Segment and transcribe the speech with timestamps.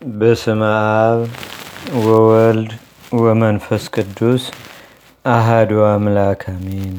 [0.00, 0.60] በስመ
[1.00, 1.20] አብ
[2.04, 2.70] ወወልድ
[3.18, 4.44] ወመንፈስ ቅዱስ
[5.24, 6.96] አሃዱ አምላክ አሜን።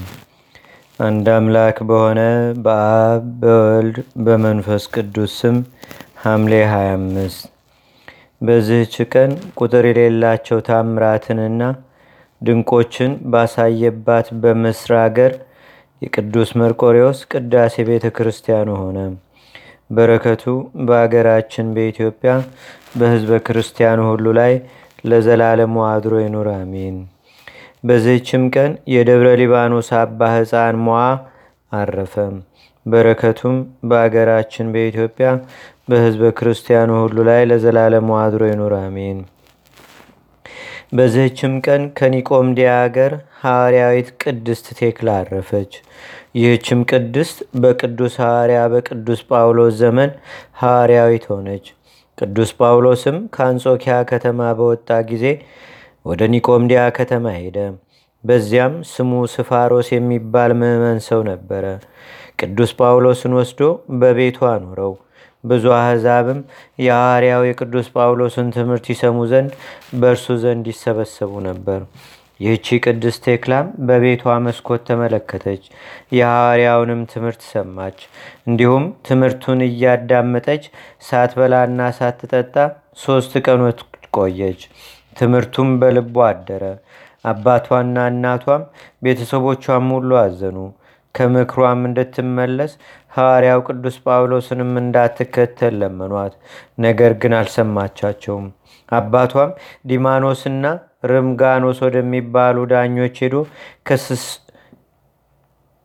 [1.00, 2.22] አንድ አምላክ በሆነ
[2.66, 5.58] በአብ በወልድ በመንፈስ ቅዱስ ስም
[6.24, 7.44] ሐምሌ 25
[8.42, 11.62] በዚህች ቀን ቁጥር የሌላቸው ታምራትንና
[12.42, 15.36] ድንቆችን ባሳየባት በምስር አገር
[16.02, 18.98] የቅዱስ መርቆሬዎስ ቅዳሴ ቤተ ክርስቲያኑ ሆነ።
[19.90, 20.44] በረከቱ
[20.88, 22.32] በአገራችን በኢትዮጵያ
[22.96, 24.54] በህዝበ ክርስቲያኑ ሁሉ ላይ
[25.06, 26.98] ለዘላለሙ አድሮ ይኑር፣ አሜን።
[27.84, 31.02] በዚህችም ቀን የደብረ ሊባኖስ አባ ሕፃን ሞዓ
[31.72, 32.16] አረፈ።
[32.86, 33.56] በረከቱም
[33.90, 35.28] በአገራችን በኢትዮጵያ
[35.90, 39.20] በህዝበ ክርስቲያኑ ሁሉ ላይ ለዘላለሙ አድሮ ይኑር፣ አሜን።
[40.94, 45.72] በዚህችም ቀን ከኒቆምዲያ አገር ሐዋርያዊት ቅድስት ቴክላ አረፈች።
[46.36, 50.12] ይህችም ቅድስት በቅዱስ ሐዋርያ በቅዱስ ጳውሎስ ዘመን
[50.62, 51.66] ሐዋርያዊት ሆነች።
[52.18, 55.26] ቅዱስ ጳውሎስም ከአንጾኪያ ከተማ በወጣ ጊዜ
[56.06, 57.58] ወደ ኒቆምዲያ ከተማ ሄደ።
[58.24, 61.66] በዚያም ስሙ ስፋሮስ የሚባል ምዕመን ሰው ነበረ።
[62.40, 63.62] ቅዱስ ጳውሎስን ወስዶ
[64.00, 64.94] በቤቱ አኖረው።
[65.44, 66.40] ብዙ አሕዛብም
[66.86, 69.52] የሐዋርያው የቅዱስ ጳውሎስን ትምህርት ይሰሙ ዘንድ
[70.00, 71.82] በእርሱ ዘንድ ይሰበሰቡ ነበር።
[72.40, 75.64] ይህቺ ቅድስት ቴክላም በቤቷ መስኮት ተመለከተች፣
[76.16, 78.00] የሐዋርያውንም ትምህርት ሰማች።
[78.48, 80.64] እንዲሁም ትምህርቱን እያዳመጠች
[81.08, 82.56] ሳትበላና ሳትጠጣ
[83.06, 83.80] ሶስት ቀኖች
[84.18, 84.62] ቆየች።
[85.18, 86.64] ትምህርቱም በልቧ አደረ።
[87.26, 88.64] አባቷና እናቷም
[89.04, 90.58] ቤተሰቦቿም ሁሉ አዘኑ።
[91.16, 92.72] ከምክሯም እንድትመለስ
[93.12, 96.34] ሐዋርያው ቅዱስ ጳውሎስንም እንዳትከተል ለመኗት።
[96.80, 98.48] ነገር ግን አልሰማቻቸውም።
[98.90, 99.52] አባቷም
[99.86, 100.66] ዲማኖስና
[101.04, 103.36] ርምጋኖስ ወደሚባሉ ዳኞች ሄዶ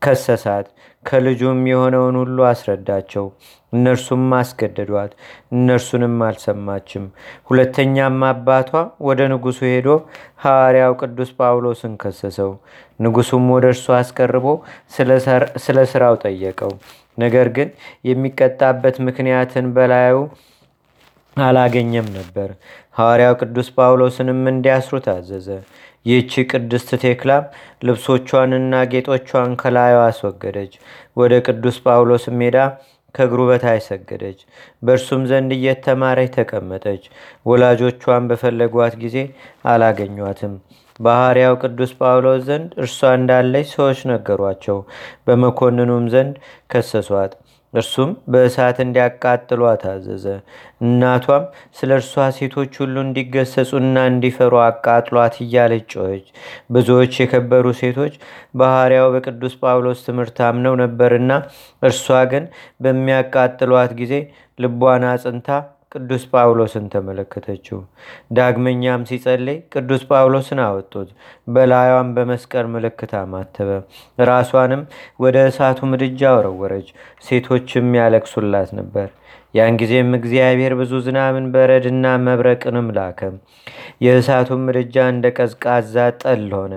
[0.01, 0.67] ከሰሳት።
[1.05, 3.25] ከልጁም የሆነውን ሁሉ አስረዳቸው።
[3.73, 5.11] እነርሱም አስገደዷት።
[5.53, 7.05] እነርሱንም አልሰማችም።
[7.49, 8.69] ሁለተኛም አባቷ
[9.07, 9.87] ወደ ንጉሱ ሄዶ
[10.43, 12.51] ሐዋርያው ቅዱስ ጳውሎስን ከሰሰው።
[12.99, 14.47] ንጉሱም ወደ እርሱ አስቀርቦ
[15.65, 16.73] ስለ ስራው ጠየቀው።
[17.17, 17.69] ነገር ግን
[18.05, 20.17] የሚቀጣበት ምክንያትን በላዩ
[21.37, 22.49] አላገኘም ነበር።
[22.97, 25.47] ሐዋርያው ቅዱስ ጳውሎስንም እንዲያስሩ ታዘዘ።
[26.05, 27.43] ይህቺ ቅድስት ቴክላም
[27.87, 30.73] ልብሶቿንና ጌጦቿን ከላዩ አስወገደች።
[31.17, 32.57] ወደ ቅዱስ ጳውሎስ ሜዳ
[33.15, 34.39] ከእግሩ በታች ሰገደች።
[34.83, 37.03] በእርሱም ዘንድ እየተማረች ተቀመጠች።
[37.45, 39.17] ወላጆቿን በፈለጓት ጊዜ
[39.71, 40.53] አላገኟትም።
[40.99, 44.77] በሐዋርያው ቅዱስ ጳውሎስ ዘንድ እርሷ እንዳለች ሰዎች ነገሯቸው።
[45.25, 46.35] በመኮንኑም ዘንድ
[46.71, 47.33] ከሰሷት።
[47.73, 50.25] እርሱም በእሳት እንዲያቃጥሏ ታዘዘ።
[50.81, 51.43] እናቷም
[51.77, 55.91] ስለ እርሷ ሴቶች ሁሉ እንዲገሰጹና እንዲፈሩ አቃጥሏት እያለች
[56.75, 58.15] ብዙዎች የከበሩ ሴቶች
[58.53, 61.31] በሐዋርያው በቅዱስ ጳውሎስ ትምህርት አምነው ነበርና
[61.81, 62.45] እርሷ ግን
[62.85, 64.13] በሚያቃጥሏት ጊዜ
[64.59, 65.47] ልቧን አጽንታ
[65.91, 67.79] ቅዱስ ጳውሎስን ተመለከተችው።
[68.31, 71.09] ዳግመኛም ሲጸልይ ቅዱስ ጳውሎስን አወጡት።
[71.47, 73.69] በላዩም በመስቀል ምልክት አማተበ።
[74.29, 74.83] ራሷንም
[75.19, 76.87] ወደ እሳቱ ምድጃ ወረወረች።
[77.25, 79.09] ሴቶችም ያለቅሱላት ነበር።
[79.53, 83.19] ያን ጊዜም እግዚአብሔር ብዙ ዝናብን በረድና መብረቅንም ላከ።
[84.05, 86.73] የእሳቱን ምድጃ እንደ ቀዝቃዛ ጠል ሆነ።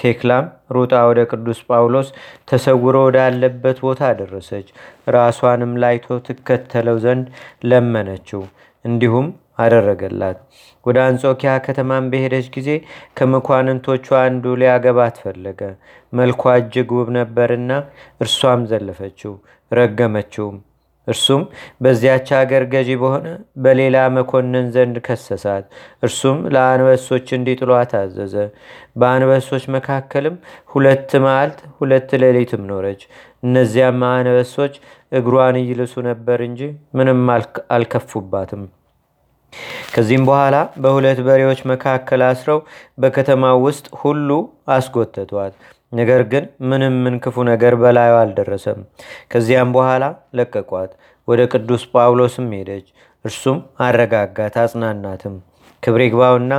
[0.00, 0.44] ቴክላም
[0.76, 2.08] ሩጣ ወደ ቅዱስ ጳውሎስ
[2.50, 4.68] ተሰውሮ ወዳለበት ቦታ ደረሰች።
[5.16, 7.26] ራሷንም ላይቶ ትከተለው ዘንድ
[7.64, 8.42] ለመነችው።
[8.84, 9.26] እንዲሁም
[9.58, 10.38] አደረገላት።
[10.86, 12.68] ወደ አንጾኪያ ከተማን በሄደች ጊዜ
[13.18, 15.60] ከመኳንንቶቿ አንዱ ሊያገባት ፈለገ።
[16.12, 17.70] መልኳ እጅግ ውብ ነበርና
[18.20, 19.34] እርሷም ዘለፈችው፣
[19.70, 20.56] ረገመችውም።
[21.06, 21.42] እርሱም
[21.82, 23.26] በዚያች አገር ገዢ በሆነ
[23.62, 25.64] በሌላ መኮንን ዘንድ ከሰሳት።
[26.02, 28.34] እርሱም ለአንበሶች እንዲጥሏት አዘዘ።
[28.96, 30.36] በአንበሶች መካከልም
[30.70, 33.02] ሁለት መዓልት ሁለት ሌሊትም ኖረች።
[33.42, 34.74] እነዚያም አንበሶች
[35.12, 36.60] እግሯን ይልሱ ነበር እንጂ
[36.94, 37.20] ምንም
[37.76, 38.62] አልከፉባትም።
[39.94, 42.58] ከዚህም በኋላ በሁለት በሬዎች መካከል አስረው
[42.98, 44.28] በከተማው ውስጥ ሁሉ
[44.76, 45.54] አስጎተቷት።
[45.92, 48.80] ነገር ግን ምንም ምን ክፉ ነገር በላዩ አልደረሰም።
[49.32, 50.04] ከዚያም በኋላ
[50.34, 50.92] ለቀቋት።
[51.28, 52.86] ወደ ቅዱስ ጳውሎስም ሄደች።
[53.24, 55.34] እርሱም አረጋጋት፣ አጽናናትም።
[55.82, 56.52] ክብር ይግባውና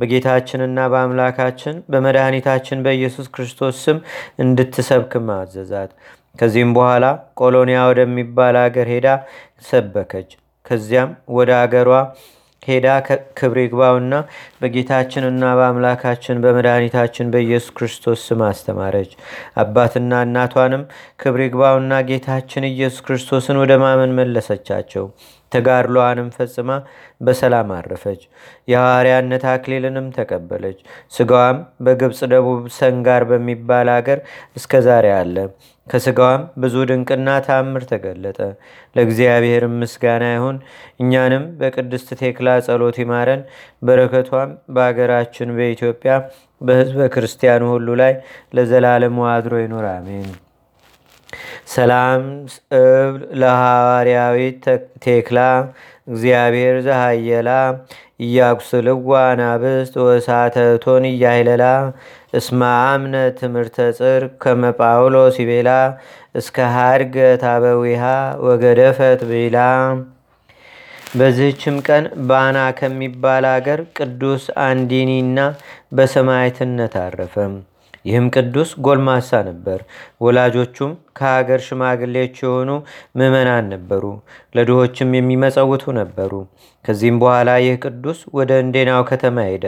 [0.00, 3.98] በጌታችንና በአምላካችን በመድኃኒታችን በኢየሱስ ክርስቶስ ስም
[4.38, 5.90] እንድትሰብክ ማዘዛት።
[6.34, 7.04] ከዚህም በኋላ
[7.40, 9.08] ቆሎኒያ ወደሚባል አገር ሄዳ
[9.68, 10.30] ሰበከች።
[10.66, 11.90] ከዚያም ወደ አገሯ
[12.68, 12.86] ሄዳ
[13.38, 14.14] ክብር ይግባውና
[14.62, 19.12] በጌታችንና በአምላካችን በመድኃኒታችን በኢየሱስ ክርስቶስ ስም አስተማረች።
[19.62, 20.84] አባትና እናቷንም
[21.20, 25.06] ክብር ይግባውና ጌታችን ኢየሱስ ክርስቶስን ወደ ማመን መለሰቻቸው።
[25.52, 26.70] ተጋድሏንም ፈጽማ
[27.20, 28.20] በሰላም አረፈች።
[28.68, 30.78] የሐዋርያነት አክሊልንም ተቀበለች።
[31.12, 34.20] ስጋዋም በግብፅ ደቡብ ሰንጋር በሚባል አገር
[34.56, 35.36] እስከ ዛሬ አለ።
[35.86, 38.38] ከስጋዋም ብዙ ድንቅና ታምር ተገለጠ።
[38.96, 40.56] ለእግዚአብሔር ምስጋና ይሁን።
[41.00, 43.42] እኛንም በቅድስት ቴክላ ጸሎት ይማረን።
[43.82, 46.12] በረከቷም በአገራችን በኢትዮጵያ
[46.60, 48.14] በህዝበ ክርስቲያኑ ሁሉ ላይ
[48.54, 50.28] ለዘላለሙ አድሮ ይኑር፣ አሜን።
[51.72, 52.22] ሰላም
[52.78, 54.64] እብል ለሐዋርያዊት
[55.04, 55.38] ቴክላ
[56.08, 57.50] እግዚአብሔር ዘሃየላ
[58.20, 59.10] እያቁስልዋ
[59.40, 61.64] ናብስት ወሳተቶን እያይለላ
[62.34, 65.36] እስማ አምነ ትምህርተ ጽር ከመ ጳውሎስ
[66.38, 68.04] እስከ ሃድገ ታበዊሃ
[68.46, 69.58] ወገደፈት ብላ።
[71.18, 75.38] በዚህችም ቀን ባና ከሚባል አገር ቅዱስ አንዲኒና
[75.92, 77.54] በሰማዕትነት አረፈም።
[78.04, 79.80] ይህም ቅዱስ ጎልማሳ ነበር።
[80.20, 82.70] ወላጆቹም ከሀገር ሽማግሌዎች የሆኑ
[83.18, 84.04] ምዕመናን ነበሩ።
[84.56, 86.32] ለድሆችም የሚመጸውቱ ነበሩ።
[86.84, 89.64] ከዚህም በኋላ ይህ ቅዱስ ወደ እንዴናው ከተማ ሄደ።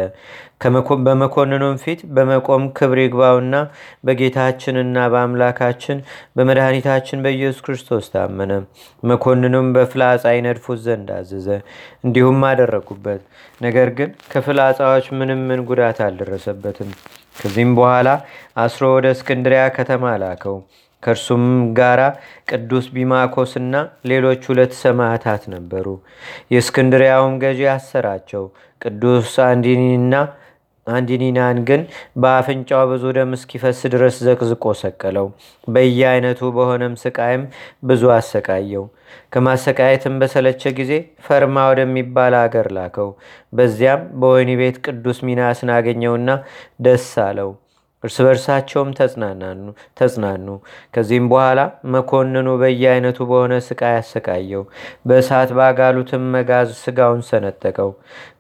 [1.07, 3.55] በመኮንኑም ፊት በመቆም ክብር ይግባውና
[4.07, 5.99] በጌታችንና በአምላካችን
[6.37, 8.53] በመድኃኒታችን በኢየሱስ ክርስቶስ ታመነ።
[9.03, 11.49] መኮንኑም በፍላጻ ይነድፉት ዘንድ አዘዘ።
[12.05, 13.23] እንዲሁም አደረጉበት።
[13.61, 16.93] ነገር ግን ከፍላጻዎች ምንም ምን ጉዳት አልደረሰበትም።
[17.35, 18.09] ከዚህም በኋላ
[18.57, 20.57] አስሮ ወደ እስክንድሪያ ከተማ ላከው።
[21.03, 22.01] ከእርሱም ጋራ
[22.51, 23.75] ቅዱስ ቢማኮስና
[24.05, 25.87] ሌሎች ሁለት ሰማዕታት ነበሩ።
[26.55, 28.45] የእስክንድሪያውም ገዢ አሰራቸው።
[28.81, 30.15] ቅዱስ አንዲኒና
[30.87, 31.83] አንዲኒናን ግን
[32.17, 35.27] በአፍንጫው ብዙ ደም እስኪፈስ ድረስ ዘቅዝቆ ሰቀለው።
[35.69, 37.43] በየአይነቱ በሆነም ስቃይም
[37.85, 38.85] ብዙ አሰቃየው።
[39.35, 40.93] ከማሰቃየትም በሰለቸ ጊዜ
[41.27, 43.11] ፈርማ ወደሚባል አገር ላከው።
[43.53, 46.29] በዚያም በወህኒ ቤት ቅዱስ ሚናስን አገኘውና
[46.81, 47.51] ደስ አለው።
[48.05, 48.91] እርስ በርሳቸውም
[49.97, 50.47] ተጽናኑ።
[50.95, 51.61] ከዚህም በኋላ
[51.95, 54.63] መኮንኑ በየአይነቱ በሆነ ስቃይ አሰቃየው።
[55.07, 57.91] በእሳት ባጋሉትም መጋዝ ስጋውን ሰነጠቀው።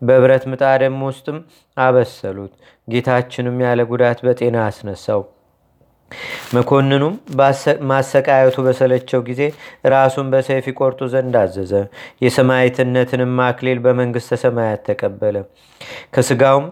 [0.02, 1.38] በብረት ምጣድም ውስጥም
[1.76, 2.54] አበሰሉት።
[2.88, 5.22] ጌታችንም ያለ ጉዳት በጤና አስነሳው።
[6.54, 7.14] መኮንኑም
[7.90, 9.42] ማሰቃየቱ በሰለቸው ጊዜ
[9.92, 11.72] ራሱን በሰይፍ ይቆርጡ ዘንድ አዘዘ።
[12.24, 15.36] የሰማዕትነትንም አክሊል በመንግሥተ ሰማያት ተቀበለ።
[16.14, 16.66] ከስጋውም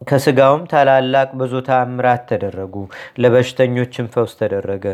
[0.00, 2.74] ከስጋውም ታላላቅ ብዙ ታምራት ተደረጉ።
[3.22, 4.84] ለበሽተኞችም ፈውስ ተደረገ።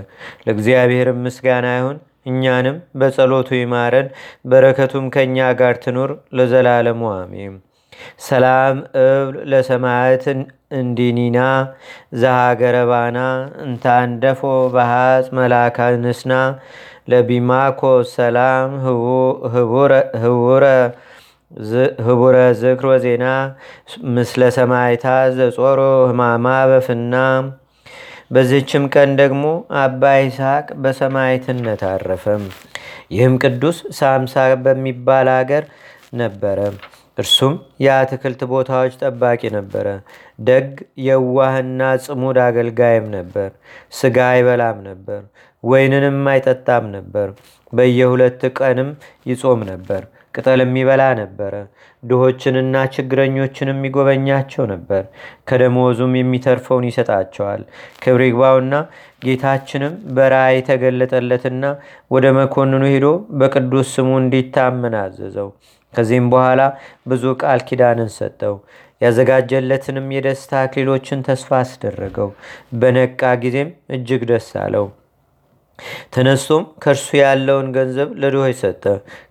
[0.46, 4.06] ለእግዚአብሔርም ምስጋና ይሁን። እኛንም በጸሎቱ ይማረን፣
[4.44, 7.54] በረከቱም ከእኛ ጋር ትኑር ለዘላለሙ አሜን።
[8.22, 10.24] ሰላም እብል ለሰማያት
[10.78, 11.38] እንዲኒና
[12.20, 13.18] ዘሃገረባና
[13.64, 14.40] እንታንደፎ
[14.74, 16.32] ባሃጽ መላካ ንስና
[17.08, 17.80] ለቢማኮ
[18.14, 18.70] ሰላም
[20.22, 20.64] ህቡረ
[21.54, 23.24] ዝክሮ ዜና
[24.14, 25.06] ምስለ ሰማይታ
[25.36, 27.14] ዘጾሮ ህማማ በፍና።
[28.30, 29.44] በዚህችም ቀን ደግሞ
[29.80, 32.44] አባ ይስሐቅ በሰማይትነት አረፈም።
[33.10, 34.34] ይህም ቅዱስ ሳምሳ
[34.64, 35.64] በሚባል አገር
[36.14, 36.58] ነበረ።
[37.18, 39.86] እርሱም የአትክልት ቦታዎች ጠባቂ ነበረ።
[40.46, 40.70] ደግ
[41.06, 43.50] የዋህና ጽሙድ አገልጋይም ነበር።
[43.92, 45.20] ስጋ አይበላም ነበር፣
[45.64, 47.28] ወይንንም አይጠጣም ነበር።
[47.72, 48.90] በየሁለት ቀንም
[49.26, 50.02] ይጾም ነበር።
[50.34, 51.54] ቅጠል የሚበላ ነበረ።
[52.02, 55.02] ድሆችንና ችግረኞችንም የሚጎበኛቸው ነበር።
[55.48, 57.62] ከደሞዙም የሚተርፈውን ይሰጣቸዋል።
[58.02, 58.74] ክብር ይግባውና
[59.24, 61.64] ጌታችንም በራእይ ተገለጠለትና
[62.10, 63.06] ወደ መኮንኑ ሄዶ
[63.40, 65.50] በቅዱስ ስሙ እንዲታመን አዘዘው።
[65.94, 66.60] ከዚህም በኋላ
[67.06, 68.56] ብዙ ቃል ኪዳንን ሰጠው።
[69.00, 72.28] ያዘጋጀለትንም የደስታ አክሊሎችን ተስፋ አስደረገው።
[72.80, 74.86] በነቃ ጊዜም እጅግ ደስ አለው።
[76.14, 78.84] ተነስቶም ከእርሱ ያለውን ገንዘብ ለድሆች ሰጠ።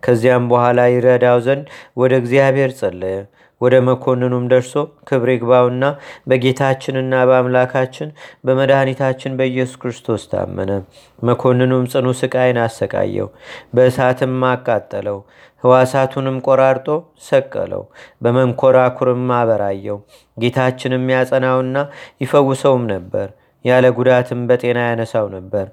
[0.05, 1.65] ከዚያም በኋላ ይረዳው ዘንድ
[1.97, 3.17] ወደ እግዚአብሔር ጸለየ።
[3.62, 4.73] ወደ መኮንኑም ደርሶ
[5.09, 5.83] ክብር ይግባውና
[6.29, 8.09] በጌታችንና በአምላካችን
[8.47, 10.71] በመድኃኒታችን በኢየሱስ ክርስቶስ ታመነ።
[11.19, 13.29] መኮንኑም ጽኑ ስቃይን አሰቃየው፣
[13.73, 15.19] በእሳትም አቃጠለው።
[15.63, 16.88] ህዋሳቱንም ቆራርጦ
[17.27, 17.83] ሰቀለው፣
[18.23, 20.00] በመንኮራኩርም አበራየው።
[20.38, 21.77] ጌታችንም ያጸናውና
[22.21, 23.29] ይፈውሰውም ነበር።
[23.65, 25.65] ያለ ጉዳትም በጤና ያነሳው ነበር።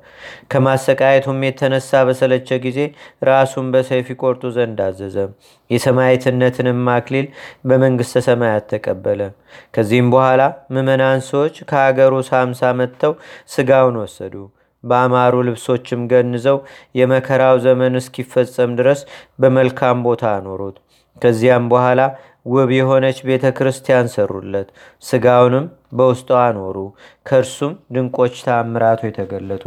[0.53, 2.79] ከማሰቃየቱም የተነሳ በሰለቸ ጊዜ
[3.29, 5.17] ራሱን በሰይፍ ይቆርጡ ዘንድ አዘዘ።
[5.71, 7.27] የሰማዕትነትንም አክሊል
[7.67, 9.21] በመንግሥተ ሰማያት ተቀበለ።
[9.75, 10.43] ከዚህም በኋላ
[10.73, 13.15] ምዕመናን ሰዎች ከአገሩ ሳምሳ መጥተው
[13.51, 14.35] ስጋውን ወሰዱ።
[14.85, 16.59] በአማሩ ልብሶችም ገንዘው
[16.99, 19.01] የመከራው ዘመን እስኪፈጸም ድረስ
[19.39, 20.77] በመልካም ቦታ አኖሩት።
[21.23, 22.01] ከዚያም በኋላ
[22.47, 24.69] ውብ የሆነች ቤተ ክርስቲያን ሰሩለት።
[25.03, 26.77] ስጋውንም በውስጧ አኖሩ።
[27.27, 29.65] ከእርሱም ድንቆች ታምራቱ የተገለጡ።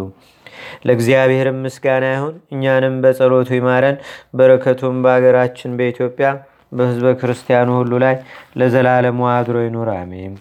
[0.86, 3.98] ለእግዚአብሔርም ምስጋና ይሁን። እኛንም በጸሎቱ ይማረን።
[4.36, 6.27] በረከቱም በአገራችን በኢትዮጵያ
[6.72, 8.15] በሕዝበ ክርስቲያኑ ሁሉ ላይ
[8.60, 10.34] ለዘላለሙ አድሮ ይኑር፣ አሜን።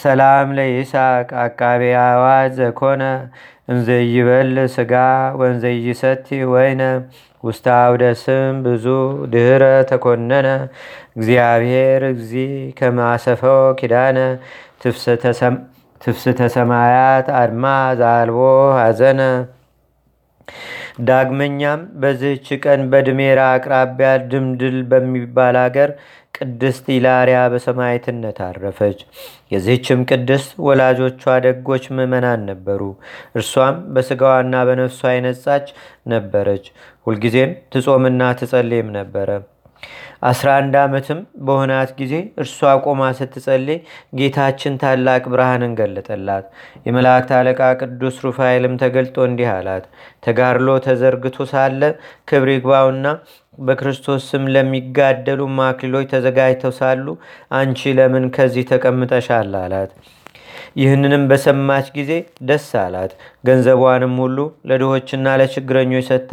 [0.00, 3.02] ሰላም ለይስሐቅ አቃቤ አዋጅ ዘኮነ
[3.68, 4.92] እንዘይበል ስጋ
[5.40, 6.82] ወንዘይሰቲ ወይነ
[7.44, 8.86] ውስተ አውደ ስም ብዙ
[9.32, 10.46] ድህረ ተኮነነ።
[11.16, 12.32] እግዚአብሔር እግዚ
[12.78, 14.18] ከማሰፈው ኪዳነ።
[16.00, 17.64] ትፍስተ ሰማያት አድማ
[18.00, 18.38] ዛልቦ
[18.78, 19.20] ሐዘነ
[21.08, 25.90] ዳግመኛም በዚህች ቀን በድሜራ አቅራቢያ ድምድል በሚባል አገር
[26.38, 28.98] ቅድስት ኢላሪያ በሰማይትነት አረፈች።
[29.52, 32.80] የዚህችም ቅድስት ወላጆቿ ደጎች ምዕመናን ነበሩ።
[33.34, 35.68] እርሷም በስጋዋና በነፍሷ የነጻች
[36.12, 36.66] ነበረች።
[37.06, 39.30] ሁልጊዜም ትጾምና ትጸልይም ነበረ።
[40.22, 43.78] አስራ አንድ ዓመትም በሆናት ጊዜ እርሷ ቆማ ስትጸልይ
[44.18, 46.46] ጌታችን ታላቅ ብርሃንን ገለጠላት።
[46.86, 49.84] የመላእክት አለቃ ቅዱስ ሩፋኤልም ተገልጦ እንዲህ አላት።
[50.26, 51.82] ተጋድሎ ተዘርግቶ ሳለ
[52.28, 53.06] ክብር ይግባውና
[53.60, 57.06] በክርስቶስ ስም ለሚጋደሉ ማክሊሎች ተዘጋጅተው ሳሉ
[57.58, 59.50] አንቺ ለምን ከዚህ ተቀምጠሻል?
[59.62, 59.90] አላት።
[60.78, 62.10] ይህንንም በሰማች ጊዜ
[62.48, 63.12] ደስ አላት።
[63.48, 64.38] ገንዘቧንም ሁሉ
[64.70, 66.32] ለድሆችና ለችግረኞች ሰጥታ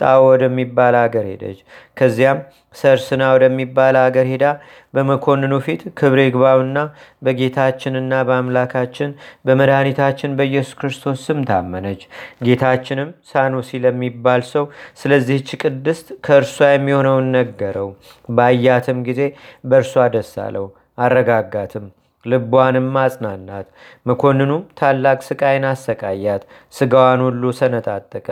[0.00, 1.58] ጣዖ ወደሚባል አገር ሄደች።
[1.98, 2.38] ከዚያም
[2.74, 4.46] ሰርስና ወደሚባል አገር ሄዳ
[4.94, 6.78] በመኮንኑ ፊት ክብር ይግባውና
[7.26, 9.10] በጌታችንና በአምላካችን
[9.46, 12.02] በመድኃኒታችን በኢየሱስ ክርስቶስ ስም ታመነች።
[12.46, 14.66] ጌታችንም ሳኑሲ ለሚባል ሰው
[15.00, 17.90] ስለዚህች ቅድስት ከእርሷ የሚሆነውን ነገረው።
[18.36, 19.22] ባያትም ጊዜ
[19.64, 20.66] በእርሷ ደስ አለው፣
[20.98, 21.86] አረጋጋትም
[22.26, 23.66] ልቧንም አጽናናት።
[24.06, 26.42] መኮንኑም ታላቅ ስቃይን አሰቃያት።
[26.74, 28.28] ስጋዋን ሁሉ ሰነጣጠቀ።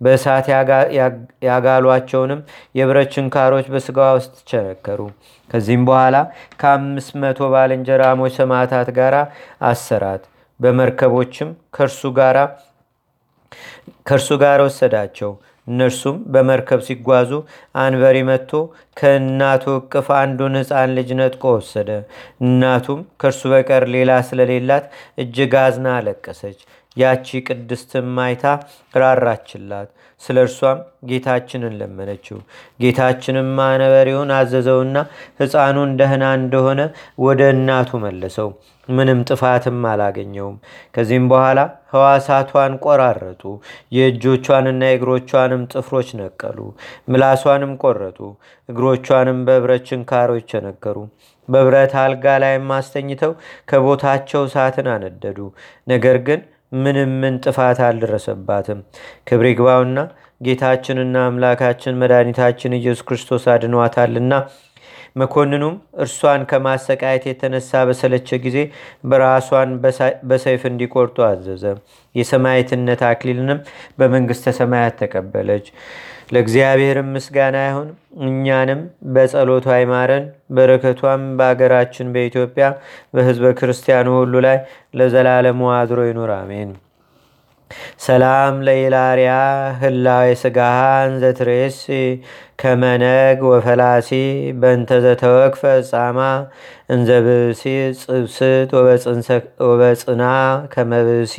[0.00, 0.46] በእሳት
[1.48, 2.40] ያጋሏቸውንም
[2.74, 5.00] የብረት ችንካሮች በስጋዋ ውስጥ ቸነከሩ።
[5.50, 6.16] ከዚህም በኋላ
[6.60, 9.16] ከአምስት መቶ ባልንጀራሞች ሰማዕታት ጋር
[9.68, 10.22] አሰራት።
[10.60, 12.02] በመርከቦችም ከእርሱ
[14.42, 15.30] ጋር ወሰዳቸው።
[15.66, 17.30] እነርሱም በመርከብ ሲጓዙ
[17.82, 18.52] አንበሪ መጥቶ
[18.96, 21.90] ከእናቱ እቅፍ አንዱን ሕፃን ልጅ ነጥቆ ወሰደ።
[22.42, 24.86] እናቱም ከእርሱ በቀር ሌላ ስለሌላት
[25.22, 26.58] እጅግ አዝና አለቀሰች።
[26.96, 28.44] ያቺ ቅድስትም ማይታ
[28.94, 29.88] ራራችላት።
[30.22, 32.38] ስለ እርሷም ጌታችንን ለመነችው።
[32.80, 34.96] ጌታችንም ማነበሪውን አዘዘውና
[35.40, 36.80] ሕፃኑን ደህና እንደሆነ
[37.24, 38.50] ወደ እናቱ መለሰው።
[38.88, 40.56] ምንም ጥፋትም አላገኘውም።
[40.94, 41.60] ከዚህም በኋላ
[41.92, 43.42] ህዋሳቷን ቆራረጡ።
[43.96, 46.58] የእጆቿንና የእግሮቿንም ጥፍሮች ነቀሉ።
[47.08, 48.18] ምላሷንም ቆረጡ።
[48.68, 50.96] እግሮቿንም በብረት ችንካሮች ቸነከሩ።
[51.48, 53.32] በብረት አልጋ ላይም አስተኝተው
[53.70, 55.38] ከቦታቸው እሳትን አነደዱ።
[55.86, 56.40] ነገር ግን
[56.72, 58.78] ምንም ምን ጥፋት አልደረሰባትም።
[59.28, 59.98] ክብር ይግባውና
[60.40, 64.34] ጌታችንና አምላካችን መድኃኒታችን ኢየሱስ ክርስቶስ አድኗታልና
[65.16, 68.58] መኮንኑም እርሷን ከማሰቃየት የተነሳ በሰለቸ ጊዜ
[69.04, 69.70] በራሷን
[70.30, 71.64] በሰይፍ እንዲቆርጡ አዘዘ።
[72.14, 73.60] የሰማዕትነት አክሊልንም
[73.98, 75.66] በመንግሥተ ሰማያት ተቀበለች።
[76.32, 77.88] ለእግዚአብሔርም ምስጋና ይሁን።
[78.26, 78.80] እኛንም
[79.14, 80.24] በጸሎቷ አይማረን፣
[80.56, 82.66] በረከቷም በአገራችን በኢትዮጵያ
[83.14, 84.58] በሕዝበ ክርስቲያኑ ሁሉ ላይ
[84.94, 86.70] ለዘላለሙ አድሮ ይኑር፣ አሜን።
[88.02, 89.30] ሰላም ለኢላርያ
[89.80, 91.78] ህላዌ ስጋሃን ዘትሬስ
[92.62, 94.10] ከመነግ ወፈላሲ
[94.60, 96.18] በእንተ ዘተወክፈ ጻማ
[96.88, 97.62] እንዘብሲ
[98.00, 98.70] ጽብስት
[99.62, 100.22] ወበጽና
[100.74, 101.36] ከመብሲ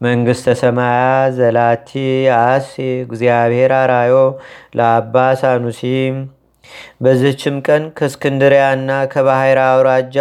[0.00, 1.90] መንግሥተ ሰማያት ዘላቲ
[2.38, 2.72] አሲ
[3.04, 4.14] እግዚአብሔር አራዮ
[4.78, 5.80] ለአባ ሳኑሲ።
[7.02, 10.16] በዚህችም ቀን ከእስክንድሪያና ከባሕር አውራጃ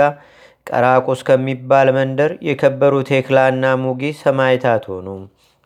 [0.67, 5.08] ቀራቁስ ከሚባል መንደር የከበሩ ቴክላና ሙጊ ሰማይታት ሆኑ።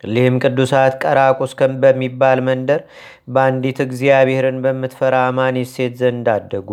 [0.04, 1.52] እሊህም ቅዱሳት ቀራቁስ
[1.82, 2.80] በሚባል መንደር
[3.28, 6.68] በአንዲት እግዚአብሔርን በምትፈራ አማኒት ሴት ዘንድ አደጉ።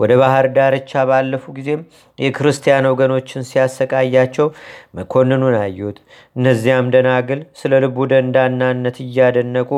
[0.00, 1.82] ወደ ባህር ዳርቻ ባለፉ ጊዜም
[2.18, 4.48] የክርስቲያን ወገኖችን ሲያሰቃያቸው
[4.98, 5.98] መኮንኑን አዩት።
[6.36, 9.70] እነዚያም ደናግል ስለ ልቡ ደንዳናነት እያደነቁ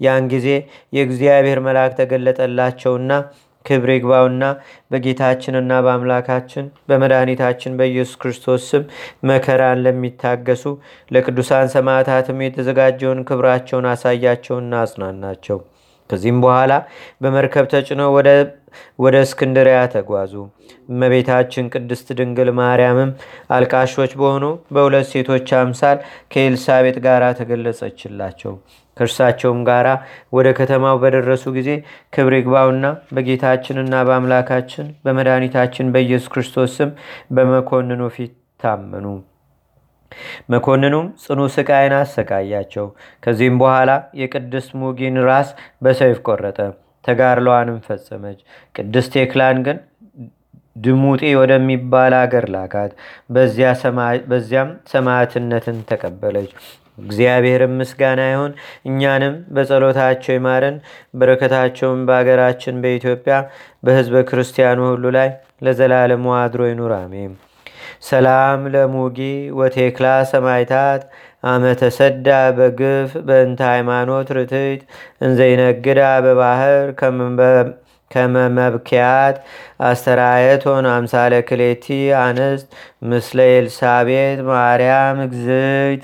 [0.00, 0.48] ያን ጊዜ
[0.92, 3.10] የእግዚአብሔር መልአክ ተገለጠላቸውና
[3.66, 4.44] ክብር ይግባውና
[4.90, 8.82] በጌታችንና በአምላካችን በመድኃኒታችን በኢየሱስ ክርስቶስ ስም
[9.30, 10.64] መከራን ለሚታገሱ
[11.10, 15.60] ለቅዱሳን ሰማዕታትም የተዘጋጀውን ክብራቸውን አሳያቸውና አጽናናቸው።
[16.10, 16.72] ከዚህም በኋላ
[17.22, 18.10] በመርከብ ተጭነው
[19.02, 20.32] ወደ እስክንድሪያ ተጓዙ።
[20.88, 23.10] እመቤታችን ቅድስት ድንግል ማርያምም
[23.50, 24.44] አልቃሾች በሆኑ
[24.74, 25.98] በሁለት ሴቶች አምሳል
[26.32, 28.54] ከኤልሳቤጥ ጋር ተገለጸችላቸው።
[28.96, 29.86] ከእርሳቸውም ጋር
[30.32, 31.70] ወደ ከተማው በደረሱ ጊዜ
[32.12, 32.84] ክብር ይግባውና
[33.14, 36.90] በጌታችንና በአምላካችን በመድኃኒታችን በኢየሱስ ክርስቶስ ስም
[37.36, 39.06] በመኮንኑ ፊት ታመኑ።
[40.52, 42.86] መኮንኑም ጽኑ ስቃይን አሰቃያቸው።
[43.22, 45.48] ከዚህም በኋላ የቅድስት ሙጊን ራስ
[45.82, 46.58] በሰይፍ ቆረጠ።
[47.04, 48.38] ተጋድሏንም ፈጸመች።
[48.74, 49.78] ቅድስት ቴክላን ግን
[50.76, 52.92] ድሙጤ ወደሚባል አገር ላካት።
[54.30, 56.52] በዚያም ሰማዕትነትን ተቀበለች።
[56.98, 58.52] እግዚአብሔርም ምስጋና ይሁን።
[58.88, 60.76] እኛንም በጸሎታቸው ይማረን።
[61.14, 63.36] በረከታቸውን በአገራችን በኢትዮጵያ
[63.82, 65.30] በሕዝበ ክርስቲያኑ ሁሉ ላይ
[65.64, 67.32] ለዘላለሙ አድሮ ይኑር፣ አሜን።
[68.04, 69.18] ሰላም ለሙጊ
[69.58, 71.02] ወቴክላ ሰማይታት
[71.44, 74.80] አመተሰዳ በግፍ በእንተ ሃይማኖት ርትት
[75.20, 76.86] እንዘይነግዳ በባህር
[78.10, 79.36] ከመመብኪያት
[79.88, 81.86] አስተራየቶን አምሳለ ክሌቲ
[82.20, 82.66] አንስት
[83.10, 86.02] ምስለ ኤልሳቤት ማርያም እግዝይት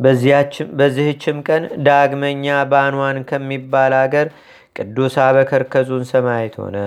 [0.00, 4.28] በዚህችም ቀን ዳግመኛ ባንዋን ከሚባል አገር
[4.76, 6.78] ቅዱስ አበከርከዙን ሰማይት ሆነ።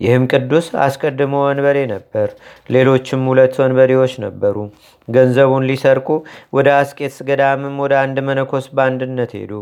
[0.00, 2.28] ይህም ቅዱስ አስቀድሞ ወንበዴ ነበር።
[2.68, 4.56] ሌሎችም ሁለት ወንበዴዎች ነበሩ።
[5.08, 6.08] ገንዘቡን ሊሰርቁ
[6.52, 9.52] ወደ አስቄትስ ገዳምም ወደ አንድ መነኮስ በአንድነት ሄዱ።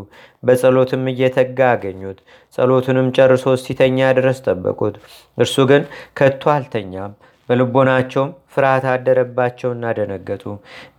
[0.42, 2.18] በጸሎትም እየተጋ አገኙት።
[2.58, 4.96] ጸሎቱንም ጨርሶ እስቲተኛ ድረስ ጠበቁት።
[5.38, 5.84] እርሱ ግን
[6.16, 7.14] ከቶ አልተኛም።
[7.48, 10.44] በልቦናቸውም ፍርሃት አደረባቸውና ደነገጡ።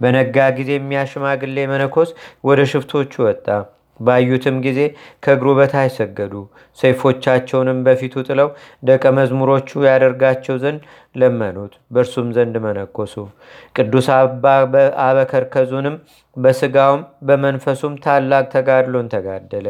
[0.01, 2.11] በነጋ ጊዜ የሚያሽማግሌ መነኮስ
[2.43, 3.47] ወደ ሽፍቶቹ ወጣ።
[3.99, 4.79] ባዩትም ጊዜ
[5.23, 6.33] ከእግሩ በታች ሰገዱ።
[6.77, 8.49] ሰይፎቻቸውንም በፊቱ ጥለው
[8.83, 10.81] ደቀ መዝሙሮቹ ያደርጋቸው ዘንድ
[11.15, 13.15] ለመኑት። በእርሱም ዘንድ መነኮሱ።
[13.75, 14.07] ቅዱስ
[15.05, 15.95] አበከርከዙንም
[16.37, 19.67] በስጋውም በመንፈሱም ታላቅ ተጋድሎን ተጋደለ።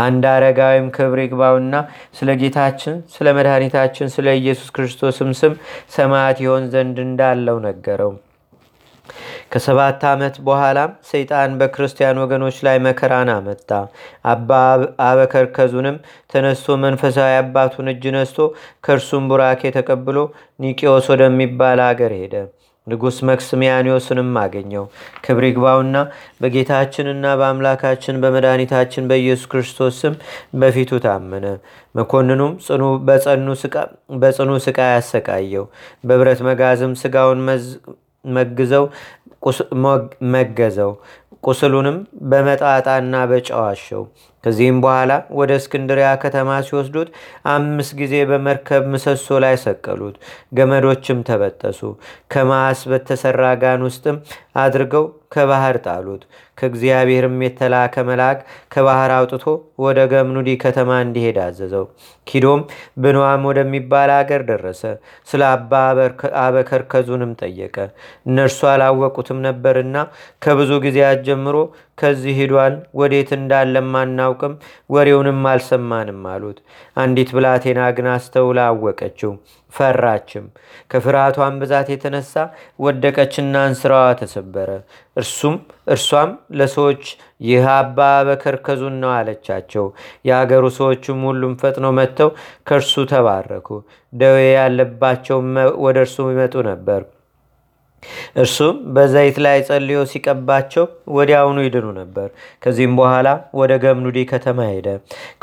[0.00, 1.74] አንድ አረጋዊም ክብር ይግባውና
[2.18, 5.54] ስለ ጌታችን ስለ መድኃኒታችን ስለ ኢየሱስ ክርስቶስም ስም
[5.96, 8.12] ሰማዕት ይሆን ዘንድ እንዳለው ነገረው።
[9.54, 13.70] ከሰባት ዓመት በኋላም ሰይጣን በክርስቲያን ወገኖች ላይ መከራን አመጣ።
[14.30, 14.50] አባ
[15.06, 15.96] አበከርከዙንም
[16.32, 18.38] ተነስቶ መንፈሳዊ አባቱን እጅ ነስቶ
[18.84, 20.16] ከእርሱም ቡራኬ ተቀብሎ
[20.60, 22.34] ኒቂዎስ ወደሚባል አገር ሄደ።
[22.86, 24.84] ንጉሥ መክስሚያኒዮስንም አገኘው።
[25.24, 25.96] ክብር ይግባውና
[26.42, 30.16] በጌታችንና በአምላካችን በመድኃኒታችን በኢየሱስ ክርስቶስ ስም
[30.60, 31.46] በፊቱ ታመነ።
[31.94, 32.52] መኮንኑም
[34.20, 35.66] በጽኑ ስቃይ ያሰቃየው።
[36.04, 37.40] በብረት መጋዝም ስጋውን
[38.24, 38.84] መግዘው
[40.34, 40.92] መገዘው
[41.44, 41.96] ቁስሉንም
[42.30, 44.02] በመጣጣና በጨዋሸው።
[44.44, 47.10] ከዚህም በኋላ ወደ እስክንድሪያ ከተማ ሲወስዱት
[47.52, 50.16] አምስት ጊዜ በመርከብ ምሰሶ ላይ ሰቀሉት።
[50.58, 51.80] ገመዶችም ተበጠሱ።
[52.34, 54.18] ከማስ በተሰራ ጋን ውስጥም
[54.62, 56.22] አድርገው ከባህር ጣሉት።
[56.58, 58.38] ከእግዚአብሔርም የተላከ መልአክ
[58.72, 59.44] ከባህር አውጥቶ
[59.84, 61.86] ወደ ገምኑዲ ከተማ እንዲሄድ አዘዘው።
[62.26, 62.60] ኪዶም
[63.02, 64.82] ብንዋም ወደሚባል አገር ደረሰ።
[65.28, 65.72] ስለ አባ
[66.44, 67.76] አበከርከዙንም ጠየቀ።
[68.28, 69.96] እነርሱ አላወቁትም ነበርና
[70.42, 71.56] ከብዙ ጊዜያት ጀምሮ
[71.98, 74.54] ከዚህ ሂዷል፣ ወዴት እንዳለም አናውቅም፣
[74.90, 76.58] ወሬውንም አልሰማንም አሉት።
[76.96, 79.32] አንዲት ብላቴና ግን አስተውላ አወቀችው፣
[79.72, 80.44] ፈራችም።
[80.90, 82.34] ከፍርሃቷን ብዛት የተነሳ
[82.84, 84.68] ወደቀችና እንስራዋ ተሰበረ።
[85.16, 85.56] እርሱም
[85.88, 87.04] እርሷም ለሰዎች
[87.44, 89.86] ይህ አባ በከርከዙን ነው አለቻቸው።
[90.28, 92.30] የአገሩ ሰዎችም ሁሉም ፈጥነው መጥተው
[92.68, 93.68] ከእርሱ ተባረኩ።
[94.12, 95.38] ደዌ ያለባቸው
[95.84, 97.02] ወደ እርሱ ይመጡ ነበር።
[98.36, 100.84] እርሱም በዘይት ላይ ጸልዮ ሲቀባቸው
[101.16, 102.28] ወዲያውኑ ይድኑ ነበር።
[102.62, 103.28] ከዚህም በኋላ
[103.60, 104.88] ወደ ገምኑዲ ከተማ ሄደ።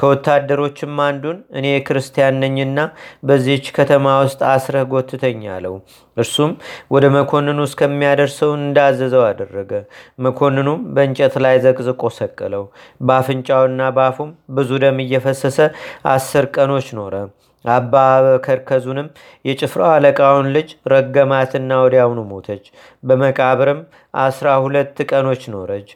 [0.02, 2.80] ከወታደሮችም አንዱን እኔ ክርስቲያን ነኝና
[3.28, 5.76] በዚህች ከተማ ውስጥ አስረህ ጎትተኝ አለው።
[6.17, 6.52] እርሱም
[6.93, 9.71] ወደ መኮንኑ እስከሚያደርሰው እንዳዘዘው አደረገ።
[10.26, 12.65] መኮንኑም በእንጨት ላይ ዘቅዝቆ ሰቀለው።
[13.02, 15.60] በአፍንጫውና በአፉም ብዙ ደም እየፈሰሰ
[16.12, 17.15] አስር ቀኖች ኖረ።
[17.65, 17.95] አባ
[18.45, 19.08] ከርከዙንም
[19.45, 22.63] የጭፍራው አለቃውን ልጅ ረገማትና ወዲያውኑ ሞተች።
[23.04, 23.82] በመቃብርም
[24.21, 25.89] አስራ ሁለት ቀኖች ኖረች።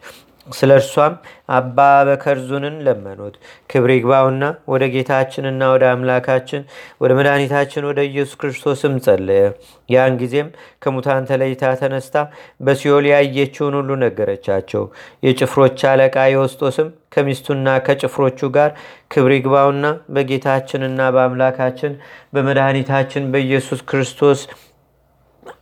[0.48, 1.14] ስለ እርሷም
[1.50, 1.78] አባ
[2.08, 3.36] በከርዙንን ለመኑት።
[3.70, 6.62] ክብር ይግባውና ወደ ጌታችንና ወደ አምላካችን
[7.02, 9.44] ወደ መድኃኒታችን ወደ ኢየሱስ ክርስቶስም ጸለየ።
[9.90, 10.50] ያን ጊዜም
[10.84, 12.16] ከሙታን ተለይታ ተነስታ
[12.62, 14.84] በሲኦል ያየችውን ሁሉ ነገረቻቸው።
[15.24, 18.72] የጭፍሮች አለቃ የወስጦስም ከሚስቱና ከጭፍሮቹ ጋር
[19.14, 21.94] ክብር ይግባውና በጌታችንና በአምላካችን
[22.36, 24.40] በመድኃኒታችን በኢየሱስ ክርስቶስ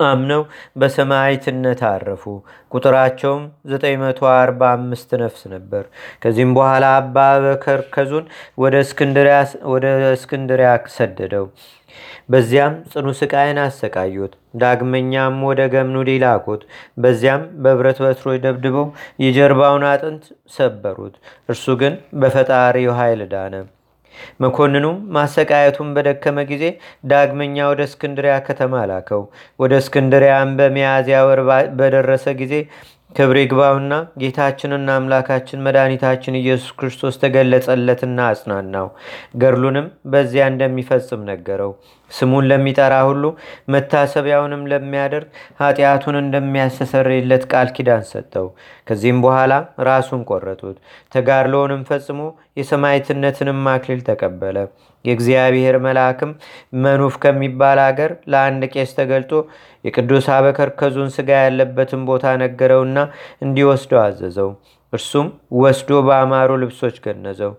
[0.08, 0.42] አምነው
[0.78, 2.24] በሰማዕትነት አረፉ።
[2.72, 5.84] ቁጥራቸውም 945 ነፍስ ነበር።
[6.24, 8.26] ከዚህም በኋላ አባ በከርከዙን
[8.58, 8.76] ወደ
[10.14, 11.48] እስክንድሪያ ሰደደው።
[12.30, 16.62] በዚያም ጽኑ ስቃይን አሰቃዩት። ዳግመኛም ወደ ገምኑዲ ላኩት።
[16.98, 18.88] በዚያም በብረት በትሮች ደብድበው
[19.24, 21.16] የጀርባውን አጥንት ሰበሩት።
[21.50, 23.56] እርሱ ግን በፈጣሪው ኃይል ዳነ።
[24.44, 26.64] መኮንኑም ማሰቃየቱን በደከመ ጊዜ
[27.12, 29.24] ዳግመኛ ወደ እስክንድሪያ ከተማ ላከው።
[29.60, 31.42] ወደ እስክንድሪያም በሚያዝያ ወር
[31.80, 32.54] በደረሰ ጊዜ
[33.16, 38.88] ክብር ይግባውና ጌታችንና አምላካችን መድኃኒታችን ኢየሱስ ክርስቶስ ተገለጸለትና አጽናናው።
[39.36, 41.72] ገድሉንም በዚያ እንደሚፈጽም ነገረው።
[42.12, 43.24] ስሙን ለሚጠራ ሁሉ
[43.74, 45.28] መታሰቢያውንም ለሚያደርግ
[45.62, 48.48] ኃጢአቱን እንደሚያስተሰርይለት ቃል ኪዳን ሰጠው።
[48.88, 49.54] ከዚህም በኋላ
[49.88, 50.78] ራሱን ቆረጡት።
[51.12, 52.20] ተጋድሎውንም ፈጽሞ
[52.58, 54.58] የሰማዕትነትንም አክሊል ተቀበለ።
[55.06, 56.32] የእግዚአብሔር መልአክም
[56.84, 59.32] መኑፍ ከሚባል አገር ለአንድ ቄስ ተገልጦ
[59.86, 62.98] የቅዱስ አበከርከዙን ስጋ ያለበትን ቦታ ነገረውና
[63.46, 64.52] እንዲወስደው አዘዘው።
[64.94, 65.28] እርሱም
[65.60, 67.54] ወስዶ በአማሩ ልብሶች ገነዘው።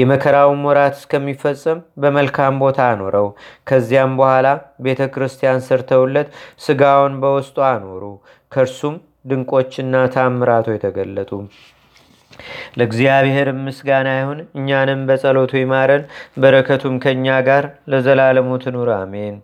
[0.00, 3.28] የመከራውን ወራት እስከሚፈጸም በመልካም ቦታ አኖረው።
[3.68, 4.46] ከዚያም በኋላ
[4.86, 6.30] ቤተ ክርስቲያን ሰርተውለት
[6.64, 8.02] ስጋውን በውስጡ አኖሩ።
[8.52, 8.96] ከእርሱም
[9.30, 11.30] ድንቆችና ታምራቶ የተገለጡ
[12.78, 16.02] ለእግዚአብሔር ምስጋና ይሁን። እኛንም በጸሎቱ ይማረን፣
[16.42, 19.36] በረከቱም ከእኛ ጋር ለዘላለሙ ትኑር አሜን።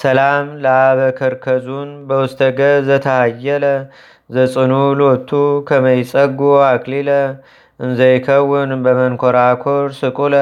[0.00, 2.58] ሰላም ለአበከርከዙን በውስተገ
[2.88, 3.64] ዘታየለ
[4.30, 5.30] ዘጽኑ ሎቱ
[5.68, 7.10] ከመይጸጉ አክሊለ
[7.80, 10.34] እንዘይከውን በመንኮራኮር ስቁለ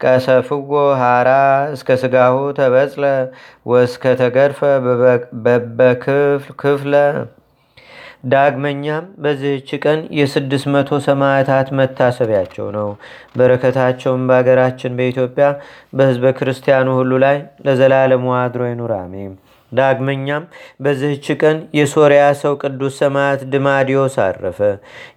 [0.00, 1.30] ቀሰፍጎ ሃራ
[1.74, 3.04] እስከ ስጋሁ ተበጽለ
[3.66, 4.60] ወስከ ተገድፈ
[5.44, 6.28] በበክፍል
[6.62, 6.94] ክፍለ
[8.26, 12.88] ዳግመኛም በዚህች ቀን የስድስት መቶ ሰማዕታት መታሰቢያቸው ነው።
[13.38, 15.48] በረከታቸውም በአገራችን በኢትዮጵያ
[15.92, 17.36] በሕዝበ ክርስቲያኑ ሁሉ ላይ
[17.66, 19.32] ለዘላለሙ አድሮ ይኑር አሜን።
[19.72, 20.44] ዳግመኛም
[20.80, 24.60] በዚህች ቀን የሶርያ ሰው ቅዱስ ሰማዕት ድማዲዮስ አረፈ።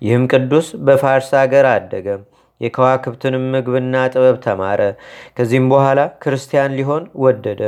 [0.06, 2.08] ይህም ቅዱስ በፋርስ አገር አደገ።
[2.62, 4.82] የከዋክብትንም ምግብና ጥበብ ተማረ።
[5.38, 7.62] ከዚህም በኋላ ክርስቲያን ሊሆን ወደደ።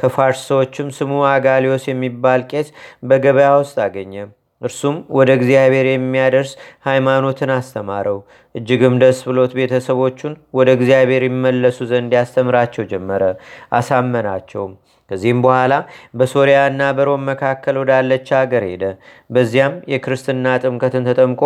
[0.00, 2.68] ከፋርስ ሰዎችም ስሙ አጋሊዮስ የሚባል ቄስ
[3.04, 4.14] በገበያ ውስጥ አገኘ።
[4.62, 6.52] እርሱም ወደ እግዚአብሔር የሚያደርስ
[6.86, 8.18] ሃይማኖትን አስተማረው።
[8.54, 13.22] እጅግም ደስ ብሎት ቤተሰቦቹን ወደ እግዚአብሔር ይመለሱ ዘንድ ያስተምራቸው ጀመረ፣
[13.80, 14.72] አሳመናቸውም።
[15.10, 15.74] ከዚህም በኋላ
[16.18, 18.84] በሶርያና በሮም መካከል ወዳለች አገር ሄደ።
[19.30, 21.42] በዚያም የክርስትና ጥምቀትን ተጠምቆ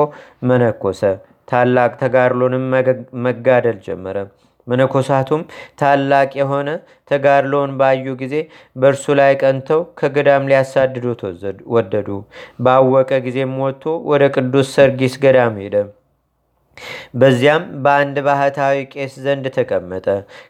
[0.50, 1.02] መነኮሰ።
[1.48, 2.64] ታላቅ ተጋድሎንም
[3.24, 4.16] መጋደል ጀመረ።
[4.66, 5.42] መነኮሳቱም
[5.80, 6.68] ታላቅ የሆነ
[7.10, 8.34] ተጋድሎውን ባዩ ጊዜ
[8.76, 11.22] በእርሱ ላይ ቀንተው ከገዳም ሊያሳድዱት
[11.74, 12.08] ወደዱ።
[12.64, 15.76] ባወቀ ጊዜም ወጥቶ ወደ ቅዱስ ሰርጊስ ገዳም ሄደ።
[17.14, 20.06] በዚያም በአንድ ባህታዊ ቄስ ዘንድ ተቀመጠ።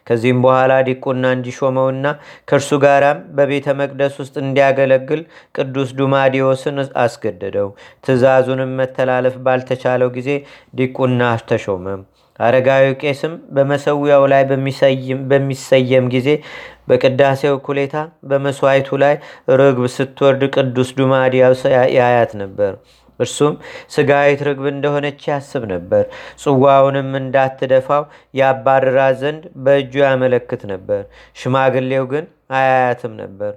[0.07, 2.05] ከዚህም በኋላ ዲቁና እንዲሾመውና
[2.49, 5.21] ከእርሱ ጋራም በቤተ መቅደስ ውስጥ እንዲያገለግል
[5.57, 7.69] ቅዱስ ዱማዲዮስን አስገደደው።
[8.05, 10.29] ትእዛዙንም መተላለፍ ባልተቻለው ጊዜ
[10.73, 11.21] ዲቁና
[11.51, 11.85] ተሾመ።
[12.41, 14.43] አረጋዊ ቄስም በመሰዊያው ላይ
[15.31, 16.29] በሚሰየም ጊዜ
[16.89, 17.95] በቅዳሴው ኩሌታ
[18.29, 19.15] በመስዋዕቱ ላይ
[19.59, 21.61] ርግብ ስትወርድ ቅዱስ ዱማዲያስ
[21.97, 22.71] ያያት ነበር።
[23.19, 23.55] እርሱም
[23.95, 26.03] ስጋዊት ርግብ እንደሆነች ያስብ ነበር።
[26.43, 28.03] ጽዋውንም እንዳትደፋው
[28.39, 31.01] ያባርራት ዘንድ በእጁ ያመለክት ነበር።
[31.41, 33.51] ሽማግሌው ግን አያያትም ነበር።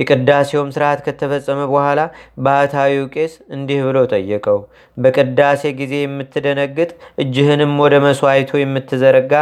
[0.00, 2.00] የቅዳሴውም ስርዓት ከተፈጸመ በኋላ
[2.46, 4.58] ባህታዊው ቄስ እንዲህ ብሎ ጠየቀው።
[4.96, 6.90] በቅዳሴ ጊዜ የምትደነግጥ
[7.24, 9.32] እጅህንም ወደ መስዋዕቱ የምትዘረጋ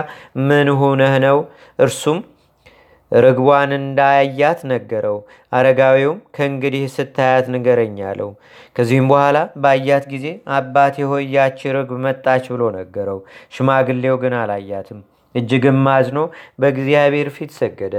[0.44, 1.40] ምን ሁነህ ነው?
[1.78, 2.20] እርሱም
[3.12, 5.18] ርግቧን እንዳያያት ነገረው።
[5.52, 8.30] አረጋዊውም ከእንግዲህ ስታያት ንገረኝ አለው።
[8.76, 13.20] ከዚህም በኋላ ባያት ጊዜ አባቴ ሆይ ያቺ ርግብ መጣች ብሎ ነገረው።
[13.54, 15.00] ሽማግሌው ግን አላያትም።
[15.34, 16.18] እጅግም አዝኖ
[16.60, 17.94] በእግዚአብሔር ፊት ሰገደ።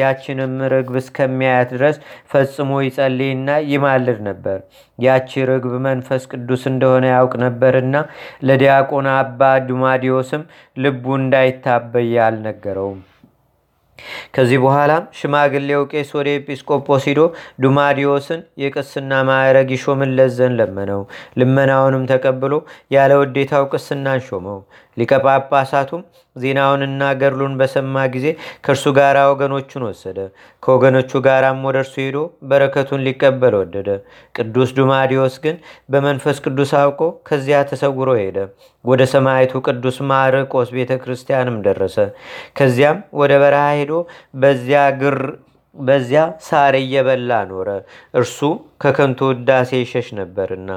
[0.00, 1.98] ያችንም ርግብ እስከሚያያት ድረስ
[2.32, 4.58] ፈጽሞ ይጸልይና ይማልድ ነበር።
[4.98, 7.96] ያቺ ርግብ መንፈስ ቅዱስ እንደሆነ ያውቅ ነበርና
[8.48, 10.44] ለዲያቆን አባ ዱማዲዮስም
[10.76, 13.00] ልቡ እንዳይታበይ አልነገረውም።
[14.34, 17.20] ከዚህ በኋላም ሽማግሌው ቄስ ወደ ኤጲስቆጶስ ሂዶ
[17.62, 21.00] ዱማዲዮስን የቅስና ማዕረግ ይሾምለት ዘንድ ለመነው።
[21.40, 22.52] ልመናውንም ተቀብሎ
[22.94, 24.60] ያለ ውዴታው ቅስናን ሾመው።
[24.98, 26.02] ሊቀ ጳጳሳቱም
[26.36, 28.26] ዜናውንና ገድሉን በሰማ ጊዜ
[28.64, 30.18] ከእርሱ ጋር ወገኖቹን ወሰደ።
[30.62, 32.18] ከወገኖቹ ጋራም ወደ እርሱ ሄዶ
[32.50, 33.88] በረከቱን ሊቀበል ወደደ።
[34.34, 35.56] ቅዱስ ዱማዲዮስ ግን
[35.92, 38.38] በመንፈስ ቅዱስ አውቆ ከዚያ ተሰውሮ ሄደ።
[38.84, 41.96] ወደ ሰማይቱ ቅዱስ ማርቆስ ቤተ ክርስቲያንም ደረሰ።
[42.58, 43.92] ከዚያም ወደ በረሃ ሄዶ
[44.38, 45.18] በዚያ ግር
[45.76, 47.68] በዚያ ሳር እየበላ ኖረ።
[48.14, 48.38] እርሱ
[48.82, 50.70] ከከንቱ ውዳሴ ይሸሽ ነበርና።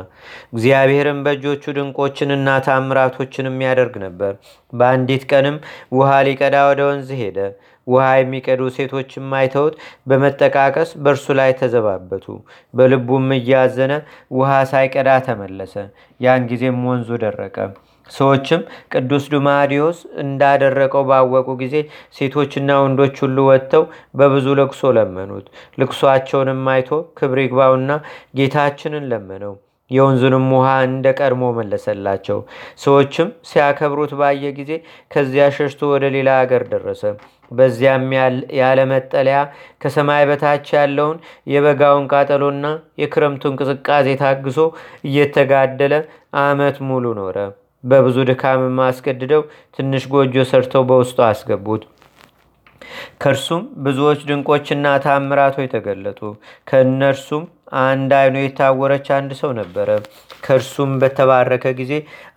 [0.54, 4.34] እግዚአብሔርም በእጆቹ ድንቆችንና ታምራቶችንም ያደርግ ነበር።
[4.74, 5.58] በአንዲት ቀንም
[5.94, 7.38] ውሃ ሊቀዳ ወደ ወንዝ ሄደ።
[7.88, 9.76] ውሃ የሚቀዱ ሴቶችም አይተውት
[10.08, 12.26] በመጠቃቀስ በእርሱ ላይ ተዘባበቱ።
[12.74, 13.94] በልቡም እያዘነ
[14.34, 15.76] ውሃ ሳይቀዳ ተመለሰ።
[16.20, 17.58] ያን ጊዜም ወንዙ ደረቀ።
[18.10, 18.62] ሰዎችም
[18.94, 21.76] ቅዱስ ዱማዲዮስ እንዳደረቀው ባወቁ ጊዜ
[22.18, 23.84] ሴቶችና ወንዶች ሁሉ ወጥተው
[24.16, 25.46] በብዙ ልቅሶ ለመኑት።
[25.82, 27.92] ልቅሷቸውንም አይቶ ክብር ይግባውና
[28.40, 29.54] ጌታችንን ለመነው።
[29.92, 32.38] የወንዙንም ውሃ እንደ ቀድሞ መለሰላቸው።
[32.84, 34.72] ሰዎችም ሲያከብሩት ባየ ጊዜ
[35.12, 37.04] ከዚያ ሸሽቶ ወደ ሌላ አገር ደረሰ።
[37.52, 38.06] በዚያም
[38.60, 39.40] ያለ መጠለያ
[39.82, 41.18] ከሰማይ በታች ያለውን
[41.54, 42.66] የበጋውን ቃጠሎና
[43.02, 44.60] የክረምቱን ቅዝቃዜ ታግሶ
[45.10, 45.96] እየተጋደለ
[46.44, 47.38] ዓመት ሙሉ ኖረ።
[47.84, 49.44] በብዙ ድካምም አስገድደው
[49.78, 51.84] ትንሽ ጎጆ ሰርተው በውስጡ አስገቡት።
[53.22, 56.20] ከእርሱም ብዙዎች ድንቆችና ታምራቶች ተገለጡ።
[56.70, 57.44] ከእነርሱም
[57.82, 59.90] አንድ አይኑ የታወረች አንድ ሰው ነበረ።
[60.46, 61.94] ከእርሱም በተባረከ ጊዜ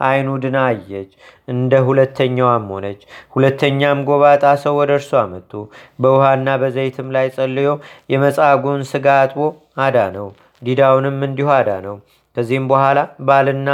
[0.07, 1.11] አይኑ ድና አየች፣
[1.49, 3.01] እንደ ሁለተኛዋም ሆነች።
[3.35, 5.51] ሁለተኛም ጎባጣ ሰው ወደ እርሱ አመጡ።
[5.99, 7.71] በውሃና በዘይትም ላይ ጸልዮ
[8.15, 9.41] የመጻጉን ስጋ አጥቦ
[9.85, 10.29] አዳነው።
[10.63, 11.97] ዲዳውንም እንዲሁ አዳነው።
[12.37, 13.69] ከዚህም በኋላ ባልና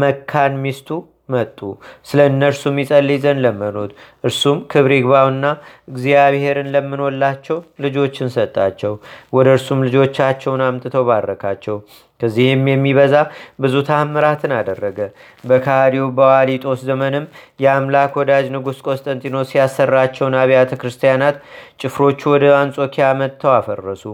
[0.00, 0.88] መካን ሚስቱ
[1.28, 1.58] መጡ።
[2.06, 3.90] ስለ እነርሱም ይጸልይ ዘንድ ለመኑት።
[4.24, 5.44] እርሱም ክብር ይግባውና
[5.88, 8.94] እግዚአብሔርን ለምኖላቸው ልጆችን ሰጣቸው።
[9.32, 11.76] ወደ እርሱም ልጆቻቸውን አምጥተው ባረካቸው።
[12.20, 13.14] ከዚህም የሚበዛ
[13.60, 14.98] ብዙ ታምራትን አደረገ።
[15.44, 17.24] በካዲው በዋሊጦስ ዘመንም
[17.60, 21.38] የአምላክ ወዳጅ ንጉሥ ቆስጠንጢኖስ ያሰራቸውን አብያተ ክርስቲያናት
[21.80, 24.04] ጭፍሮቹ ወደ አንጾኪያ መጥተው አፈረሱ።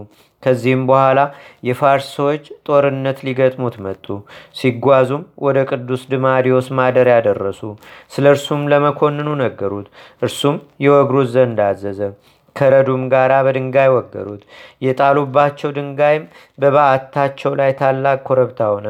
[0.43, 1.19] ከዚህም በኋላ
[1.67, 4.05] የፋርስ ሰዎች ጦርነት ሊገጥሙት መጡ።
[4.59, 7.61] ሲጓዙም ወደ ቅዱስ ድማዲዮስ ማደሪያ ደረሱ።
[8.13, 9.87] ስለ እርሱም ለመኮንኑ ነገሩት።
[10.21, 12.01] እርሱም የወግሩት ዘንድ አዘዘ።
[12.55, 14.41] ከረዱም ጋር በድንጋይ ወገሩት።
[14.85, 16.23] የጣሉባቸው ድንጋይም
[16.59, 18.87] በበዓታቸው ላይ ታላቅ ኮረብታ ሆነ።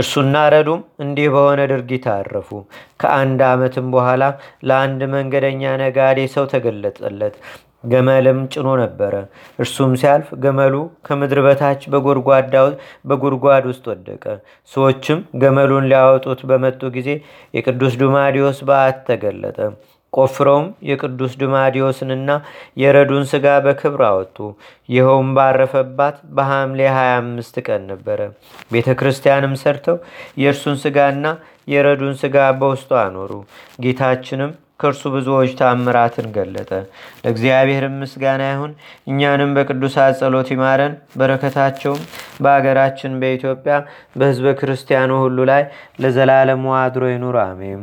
[0.00, 2.48] እርሱና ረዱም እንዲህ በሆነ ድርጊት አረፉ።
[3.00, 4.22] ከአንድ ዓመትም በኋላ
[4.68, 7.34] ለአንድ መንገደኛ ነጋዴ ሰው ተገለጠለት።
[7.84, 9.14] ገመልም ጭኖ ነበረ።
[9.58, 10.74] እርሱም ሲያልፍ ገመሉ
[11.06, 11.82] ከምድር በታች
[13.06, 14.24] በጉድጓድ ውስጥ ወደቀ።
[14.72, 17.08] ሰዎችም ገመሉን ሊያወጡት በመጡ ጊዜ
[17.54, 19.58] የቅዱስ ዱማዲዮስ በዓት ተገለጠ።
[20.12, 22.30] ቆፍረውም የቅዱስ ድማዲዮስንና
[22.76, 24.36] የረዱን ስጋ በክብር አወጡ።
[24.88, 28.20] ይኸውም ባረፈባት በሐምሌ 25 ቀን ነበረ።
[28.72, 29.96] ቤተ ክርስቲያንም ሰርተው
[30.42, 31.24] የእርሱን ስጋና
[31.68, 33.32] የረዱን ስጋ በውስጡ አኖሩ።
[33.82, 36.70] ጌታችንም ከእርሱ ብዙዎች ታምራትን ገለጠ።
[37.22, 38.72] ለእግዚአብሔር ምስጋና ይሁን።
[39.10, 42.02] እኛንም በቅዱሳት ጸሎት ይማረን። በረከታቸውም
[42.42, 43.74] በአገራችን በኢትዮጵያ
[44.16, 45.64] በሕዝበ ክርስቲያኑ ሁሉ ላይ
[46.02, 47.82] ለዘላለሙ አድሮ ይኑር፣ አሜን።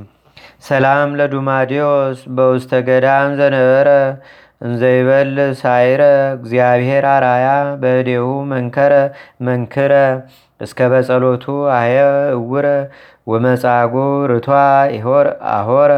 [0.68, 3.90] ሰላም ለዱማዲዮስ በውስተ ገዳም ዘነበረ
[4.62, 6.02] እንዘይበል ሳይረ
[6.38, 7.48] እግዚአብሔር አራያ
[7.82, 8.94] በእዴሁ መንከረ
[9.48, 9.94] መንክረ
[10.62, 11.46] እስከ በጸሎቱ
[11.78, 11.96] አየ
[12.34, 12.66] እውረ
[13.28, 13.96] ወመጻጎ
[14.32, 14.50] ርቷ
[15.54, 15.92] አሆረ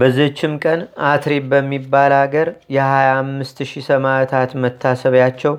[0.00, 5.54] በዚችም ቀን አትሪብ በሚባል አገር የ25 ሺህ ሰማዕታት መታሰቢያቸው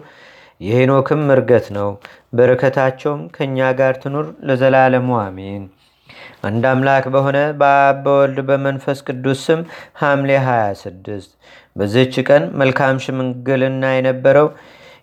[0.61, 1.89] የሄኖክም እርገት ነው።
[2.33, 5.63] በረከታቸውም ከእኛ ጋር ትኑር ለዘላለሙ አሜን።
[6.47, 9.61] አንድ አምላክ በሆነ በአብ በወልድ በመንፈስ ቅዱስ ስም
[10.01, 11.29] ሐምሌ 26
[11.75, 14.47] በዚች ቀን መልካም ሽምግልና የነበረው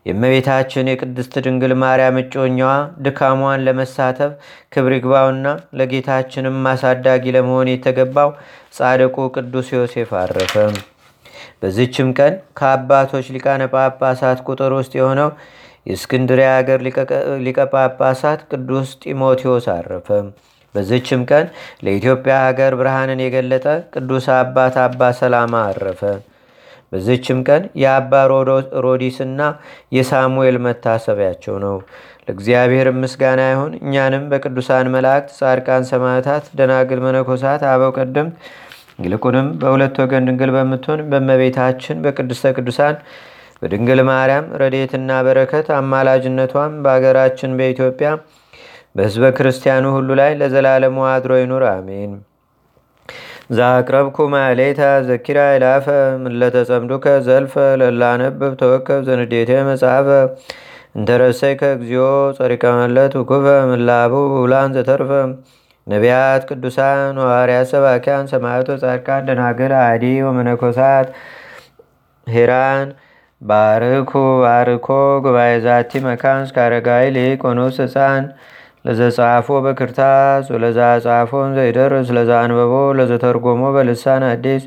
[0.07, 2.73] የእመቤታችን የቅድስት ድንግል ማርያም እጮኛዋ
[3.05, 4.33] ድካሟን ለመሳተፍ
[4.73, 5.47] ክብር ይግባውና
[5.79, 8.31] ለጌታችንም አሳዳጊ ለመሆን የተገባው
[8.77, 10.55] ጻድቁ ቅዱስ ዮሴፍ አረፈ።
[11.61, 15.31] በዚችም ቀን ከአባቶች ሊቃነ ጳጳሳት ቁጥር ውስጥ የሆነው
[15.87, 16.79] የእስክንድሪያ ሀገር
[17.47, 20.09] ሊቀ ጳጳሳት ቅዱስ ጢሞቴዎስ አረፈ።
[20.75, 21.47] በዚችም ቀን
[21.85, 26.01] ለኢትዮጵያ ሀገር ብርሃንን የገለጠ ቅዱስ አባት አባ ሰላማ አረፈ።
[26.93, 28.13] በዚችም ቀን የአባ
[28.85, 29.41] ሮዲስና
[29.97, 31.77] የሳሙኤል መታሰቢያቸው ነው።
[32.25, 38.37] ለእግዚአብሔር ምስጋና ይሁን። እኛንም በቅዱሳን መላእክት፣ ጻድቃን፣ ሰማዕታት፣ ደናግል፣ መነኮሳት፣ አበው ቀደምት
[39.01, 42.97] ይልቁንም በሁለት ወገን ድንግል በምትሆን በመቤታችን በቅድስተ ቅዱሳን
[43.63, 48.09] በድንግል ማርያም ረዴትና በረከት አማላጅነቷም በአገራችን በኢትዮጵያ
[48.97, 52.13] በሕዝበ ክርስቲያኑ ሁሉ ላይ ለዘላለሙ አድሮ ይኑር፣ አሜን።
[53.51, 55.87] ዛቅረብኩ ማሌታ ዘኪራ ይላፈ
[56.23, 60.09] ምለተጸምዱከ ዘልፈ ለላነብብ ተወከብ ዘንዴቴ መጽሐፈ።
[60.97, 62.07] እንተረሰይከ እግዚኦ
[62.39, 65.11] ጸሪቀመለት ውኩፈ ምላቡ ውላን ዘተርፈ።
[65.87, 71.09] ነቢያት፣ ቅዱሳን፣ ሐዋርያት፣ ሰባኪያን፣ ሰማዕቶ፣ ጻድቃን፣ ደናግል፣ አዲ ወመነኮሳት
[72.27, 72.89] ሄራን
[73.43, 74.89] ባርኩ ባርኮ
[75.25, 78.25] ጉባኤ ዛቲ መካን እስከ አረጋዊ ሊቅ ወንኡስ ህፃን
[78.85, 84.65] ለዘጻፎ በክርታስ ወለዛ ጻፎን ዘይደርስ ለዛ አንበቦ ለዘተርጎሞ በልሳን አዲስ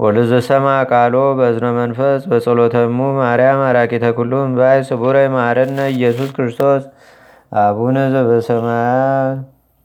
[0.00, 6.82] ወለዘሰማ ቃሎ በእዝነ መንፈስ በጸሎተሙ ማርያም አራቂተ ኩሉም ባይ ስቡረ ማረነ ኢየሱስ ክርስቶስ
[7.62, 9.38] አቡነ ዘበሰማያት